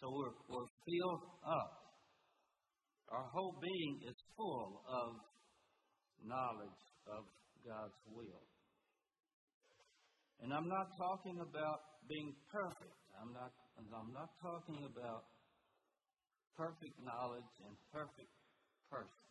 [0.00, 1.72] So we're, we're filled up.
[3.10, 5.08] Our whole being is full of
[6.22, 7.26] knowledge of
[7.66, 8.44] God's will.
[10.38, 12.98] And I'm not talking about being perfect.
[13.18, 15.26] I'm not, I'm not talking about
[16.54, 18.30] perfect knowledge and perfect
[18.86, 19.26] person.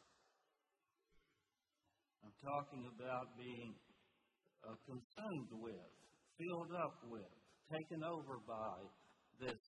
[2.27, 3.71] I'm talking about being
[4.67, 5.91] uh, consumed with,
[6.35, 7.31] filled up with,
[7.71, 8.75] taken over by
[9.39, 9.59] this,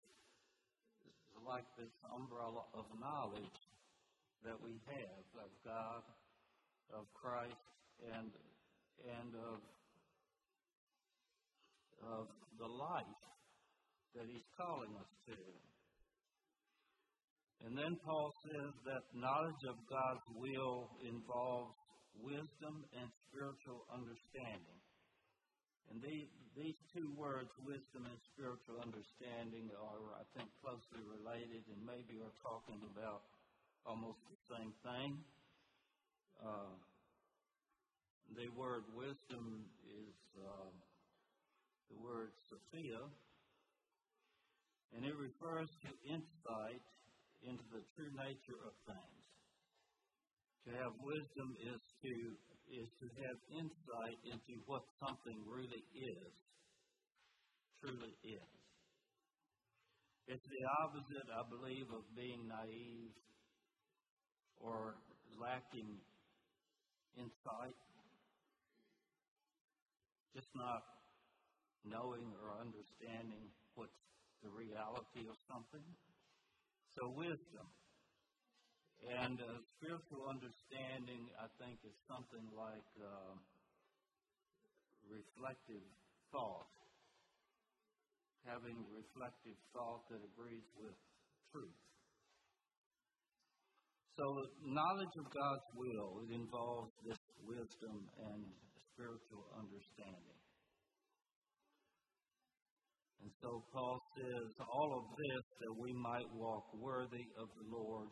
[1.50, 3.58] like this umbrella of knowledge
[4.46, 6.06] that we have of God,
[6.94, 7.66] of Christ,
[8.06, 8.30] and
[9.02, 9.60] and of,
[12.06, 12.26] of
[12.62, 13.24] the life
[14.14, 15.40] that He's calling us to.
[17.66, 21.76] And then Paul says that knowledge of God's will involves
[22.22, 24.80] wisdom and spiritual understanding.
[25.88, 31.80] And these, these two words, wisdom and spiritual understanding, are, I think, closely related and
[31.82, 33.24] maybe are talking about
[33.88, 35.18] almost the same thing.
[36.44, 36.76] Uh,
[38.38, 40.70] the word wisdom is uh,
[41.90, 43.02] the word Sophia,
[44.94, 46.86] and it refers to insight
[47.42, 49.26] into the true nature of things.
[50.68, 52.14] To have wisdom is to
[52.70, 56.32] is to have insight into what something really is,
[57.82, 58.52] truly is.
[60.30, 63.14] It's the opposite, I believe, of being naive
[64.62, 64.94] or
[65.42, 65.98] lacking
[67.18, 67.80] insight
[70.36, 70.86] just not
[71.84, 73.98] knowing or understanding what's
[74.46, 75.84] the reality of something.
[76.96, 77.68] So, wisdom.
[79.08, 79.48] And uh,
[79.80, 83.34] spiritual understanding, I think, is something like uh,
[85.08, 85.88] reflective
[86.36, 86.68] thought.
[88.44, 90.96] Having reflective thought that agrees with
[91.52, 91.80] truth.
[94.20, 94.26] So,
[94.68, 98.44] knowledge of God's will, it involves this wisdom and
[98.92, 100.40] spiritual understanding.
[103.24, 108.08] And so Paul says, all of this that we might walk worthy of the Lord,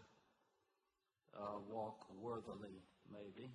[1.38, 3.54] uh, walk worthily, maybe,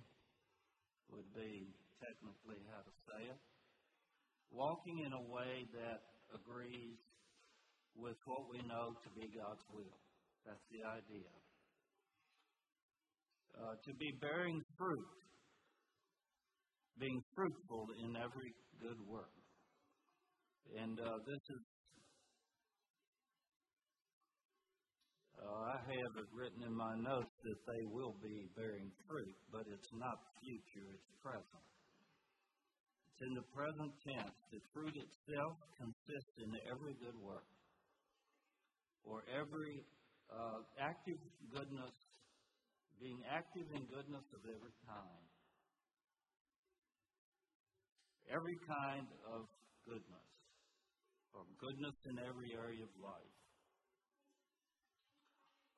[1.11, 1.67] would be
[1.99, 3.41] technically how to say it.
[4.51, 5.99] Walking in a way that
[6.33, 6.97] agrees
[7.95, 9.97] with what we know to be God's will.
[10.45, 11.29] That's the idea.
[13.57, 15.07] uh, to be bearing fruit,
[16.99, 19.33] being fruitful in every good work.
[20.79, 21.63] And uh, this is,
[25.37, 29.67] uh, I have it written in my notes that they will be bearing fruit, but
[29.67, 31.67] it's not future, it's present.
[33.13, 34.37] It's in the present tense.
[34.49, 37.45] The fruit itself consists in every good work,
[39.03, 39.83] or every
[40.31, 41.19] uh, active
[41.51, 41.95] goodness,
[42.97, 45.25] being active in goodness of every kind.
[48.31, 49.45] Every kind of
[49.83, 50.27] goodness,
[51.35, 53.32] or goodness in every area of life.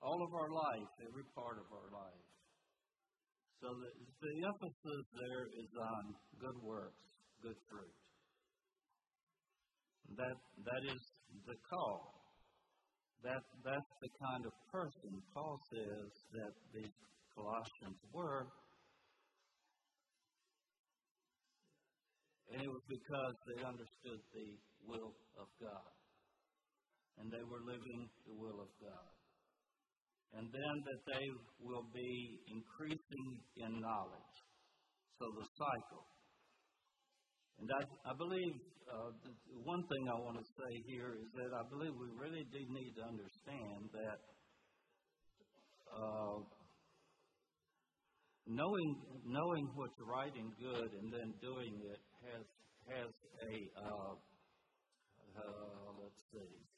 [0.02, 2.26] All of our life, every part of our life.
[3.62, 3.90] So the,
[4.22, 6.04] the emphasis there is on
[6.38, 7.02] good works,
[7.42, 7.96] good fruit.
[10.14, 10.38] That,
[10.70, 11.02] that is
[11.48, 12.14] the call.
[13.24, 16.86] That, that's the kind of person Paul says that the
[17.34, 18.46] Colossians were.
[22.54, 24.50] And it was because they understood the
[24.86, 25.92] will of God.
[27.18, 29.15] And they were living the will of God.
[30.36, 31.26] And then that they
[31.64, 34.36] will be increasing in knowledge.
[35.20, 36.04] So the cycle.
[37.60, 38.52] And I, I believe
[38.92, 39.12] uh,
[39.64, 42.94] one thing I want to say here is that I believe we really do need
[43.00, 44.20] to understand that
[45.96, 46.38] uh,
[48.46, 48.92] knowing
[49.26, 52.46] knowing what's right and good and then doing it has
[52.92, 53.12] has
[53.42, 54.14] a uh,
[55.40, 56.75] uh, let's see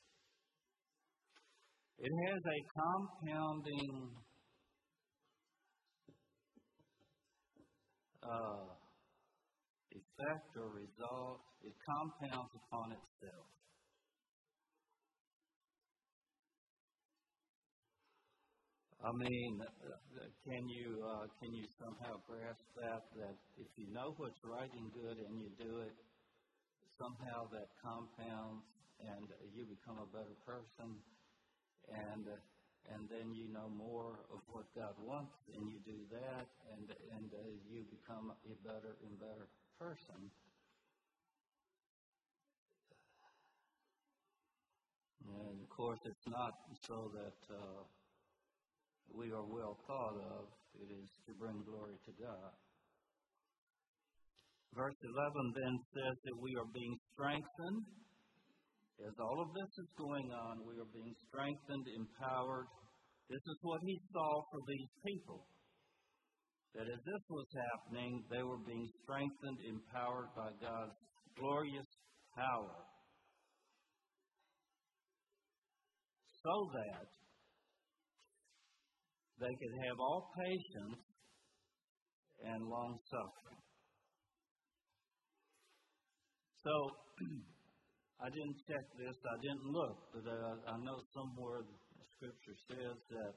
[1.99, 4.15] it has a compounding
[8.21, 8.67] uh,
[9.89, 13.47] effect or result, it compounds upon itself.
[18.97, 19.61] I mean,
[20.43, 24.89] can you uh, can you somehow grasp that that if you know what's right and
[24.91, 25.95] good and you do it,
[26.97, 28.65] somehow that compounds
[28.99, 30.97] and you become a better person,
[31.91, 32.37] and uh,
[32.95, 37.27] and then you know more of what God wants, and you do that, and and
[37.33, 39.47] uh, you become a better and better
[39.79, 40.31] person.
[45.27, 46.53] And of course, it's not
[46.87, 47.83] so that uh,
[49.13, 50.47] we are well thought of,
[50.79, 52.53] it is to bring glory to God.
[54.75, 57.83] Verse 11 then says that we are being strengthened.
[59.05, 62.65] As all of this is going on, we are being strengthened, empowered.
[63.29, 65.45] This is what he saw for these people
[66.77, 70.93] that as this was happening, they were being strengthened, empowered by God's
[71.33, 71.89] glorious
[72.35, 72.85] power.
[76.45, 77.09] So that
[79.41, 81.01] they could have all patience
[82.45, 83.61] and long suffering.
[86.61, 86.73] So,
[88.17, 91.77] I didn't check this, I didn't look, but uh, I know somewhere the
[92.17, 93.33] scripture says that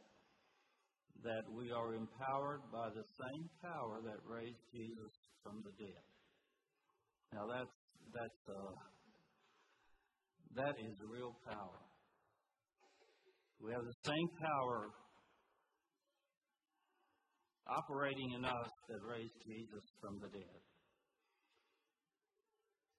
[1.21, 5.13] that we are empowered by the same power that raised Jesus
[5.45, 6.05] from the dead.
[7.37, 7.77] Now that's
[8.09, 8.75] that's uh,
[10.57, 11.81] that is real power.
[13.61, 14.89] We have the same power
[17.69, 20.61] operating in us that raised Jesus from the dead.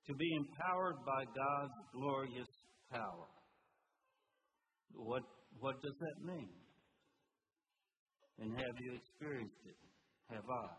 [0.07, 2.49] To be empowered by God's glorious
[2.91, 3.27] power.
[4.93, 5.23] What
[5.59, 6.49] what does that mean?
[8.39, 9.77] And have you experienced it?
[10.33, 10.69] Have I?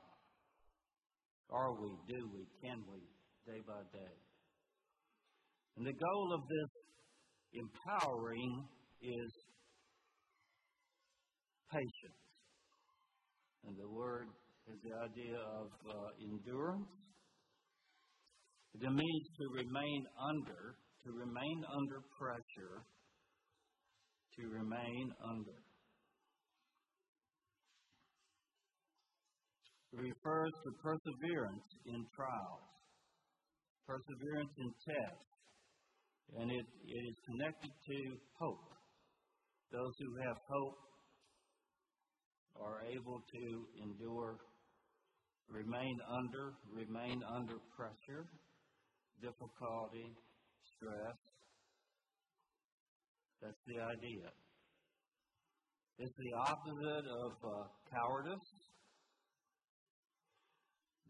[1.54, 1.90] Are we?
[2.08, 2.46] Do we?
[2.62, 2.98] Can we?
[3.46, 4.14] Day by day.
[5.76, 6.72] And the goal of this
[7.54, 8.64] empowering
[9.02, 9.32] is
[11.70, 12.22] patience.
[13.64, 14.26] And the word
[14.68, 17.01] is the idea of uh, endurance.
[18.74, 22.82] It means to remain under, to remain under pressure,
[24.38, 25.58] to remain under.
[29.92, 32.68] It refers to perseverance in trials,
[33.86, 35.32] perseverance in tests,
[36.40, 37.98] and it, it is connected to
[38.40, 38.72] hope.
[39.70, 40.78] Those who have hope
[42.56, 43.44] are able to
[43.84, 44.36] endure,
[45.48, 48.24] remain under, remain under pressure,
[49.22, 50.10] difficulty,
[50.76, 51.18] stress.
[53.40, 54.28] That's the idea.
[55.98, 58.50] It's the opposite of uh, cowardice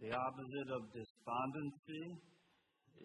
[0.03, 2.19] the opposite of despondency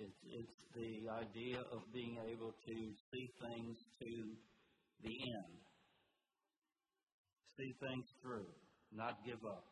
[0.02, 4.12] is it's the idea of being able to see things to
[5.06, 5.62] the end,
[7.56, 8.50] see things through.
[8.92, 9.66] not give up.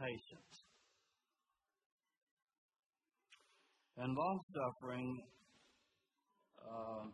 [0.00, 0.47] Patience.
[3.98, 5.10] And long suffering,
[6.54, 7.10] uh,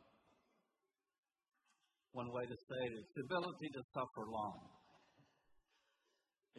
[2.13, 4.69] one way to say it is the ability to suffer long.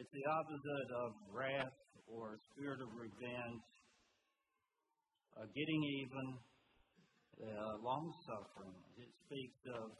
[0.02, 1.78] It's the opposite of wrath
[2.10, 3.66] or spirit of revenge,
[5.38, 6.26] uh, getting even,
[7.46, 8.74] uh, long suffering.
[8.98, 9.94] It speaks of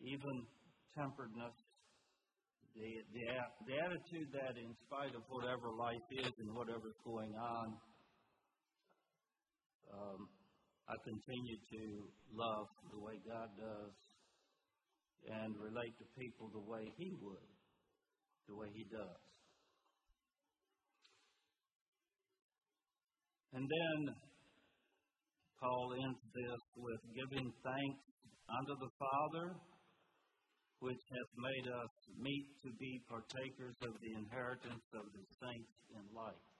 [0.00, 0.48] even
[0.96, 1.52] temperedness,
[2.72, 3.24] the, the,
[3.68, 7.76] the attitude that in spite of whatever life is and whatever's going on,
[9.92, 10.28] um,
[10.88, 11.82] I continue to
[12.32, 13.96] love the way God does
[15.32, 17.48] and relate to people the way He would,
[18.48, 19.20] the way He does.
[23.54, 24.14] And then
[25.62, 28.04] Paul ends this with giving thanks
[28.50, 29.56] unto the Father,
[30.84, 36.04] which hath made us meet to be partakers of the inheritance of the saints in
[36.12, 36.53] light.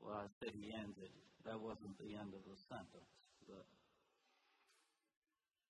[0.00, 1.12] Well, I said he ended.
[1.44, 3.12] That wasn't the end of the sentence,
[3.46, 3.66] but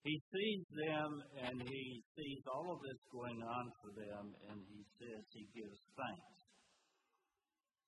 [0.04, 1.10] he sees them
[1.44, 5.78] and he sees all of this going on for them, and he says he gives
[5.94, 6.34] thanks.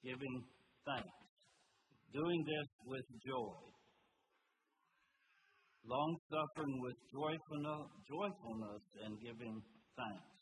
[0.04, 0.36] Giving
[0.84, 1.18] thanks.
[2.12, 3.60] Doing this with joy.
[5.84, 9.56] Long suffering with joyfulness and giving
[9.96, 10.39] thanks.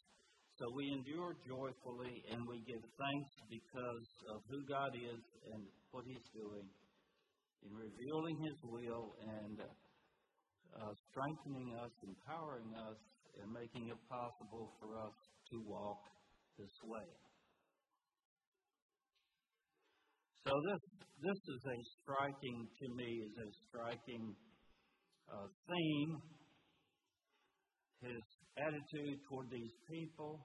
[0.58, 5.22] So we endure joyfully and we give thanks because of who God is
[5.54, 5.62] and
[5.94, 6.66] what He's doing
[7.62, 12.98] in revealing His will and uh, strengthening us, empowering us,
[13.38, 15.14] and making it possible for us
[15.54, 16.02] to walk
[16.58, 17.06] this way.
[20.42, 20.82] So this
[21.22, 24.34] this is a striking to me is a striking
[25.30, 26.18] uh, theme.
[28.02, 28.22] His
[28.66, 30.40] attitude toward these people,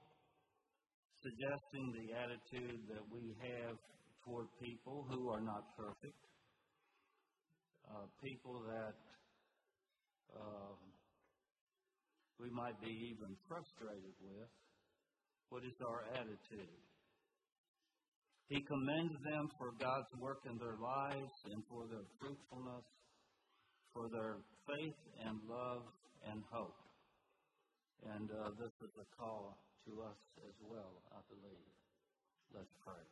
[1.22, 3.76] suggesting the attitude that we have
[4.24, 6.20] toward people who are not perfect,
[7.90, 8.96] uh, people that
[10.36, 10.74] uh,
[12.38, 14.50] we might be even frustrated with.
[15.50, 16.82] What is our attitude?
[18.48, 22.84] He commends them for God's work in their lives and for their fruitfulness,
[23.92, 24.36] for their
[24.66, 25.82] faith and love
[26.28, 26.76] and hope.
[28.02, 31.72] And uh, this is a call to us as well, I believe.
[32.54, 33.04] Let's pray.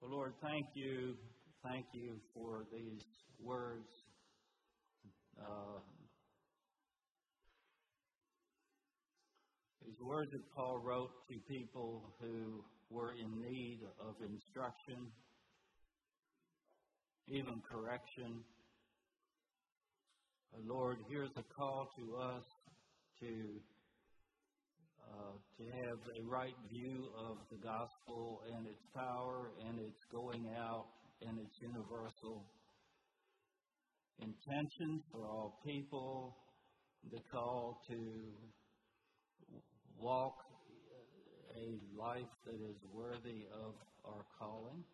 [0.00, 1.14] Well, Lord, thank you.
[1.62, 3.02] Thank you for these
[3.40, 3.88] words.
[5.38, 5.78] Uh,
[9.84, 15.06] these words that Paul wrote to people who were in need of instruction,
[17.28, 18.42] even correction.
[20.60, 22.44] Lord, here's a call to us
[23.20, 23.26] to
[25.08, 30.48] uh, to have a right view of the gospel and its power and its going
[30.56, 30.86] out
[31.26, 32.44] and its universal
[34.20, 36.36] intention for all people.
[37.10, 37.98] The call to
[39.98, 40.36] walk
[41.56, 43.74] a life that is worthy of
[44.04, 44.84] our calling,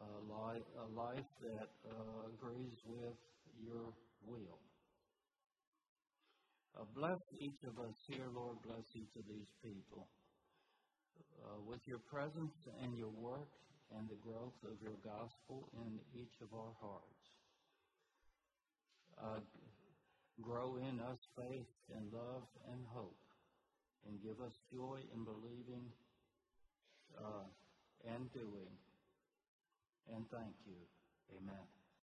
[0.00, 3.14] a life, a life that uh, agrees with
[3.62, 3.94] your
[4.26, 4.58] will.
[6.74, 8.56] Uh, bless each of us here, Lord.
[8.66, 10.08] Bless each of these people.
[11.42, 13.50] Uh, with your presence and your work
[13.96, 17.22] and the growth of your gospel in each of our hearts.
[19.20, 19.40] Uh,
[20.40, 23.20] grow in us faith and love and hope,
[24.08, 25.84] and give us joy in believing
[27.18, 27.46] uh,
[28.08, 28.72] and doing.
[30.14, 30.80] And thank you.
[31.36, 31.81] Amen.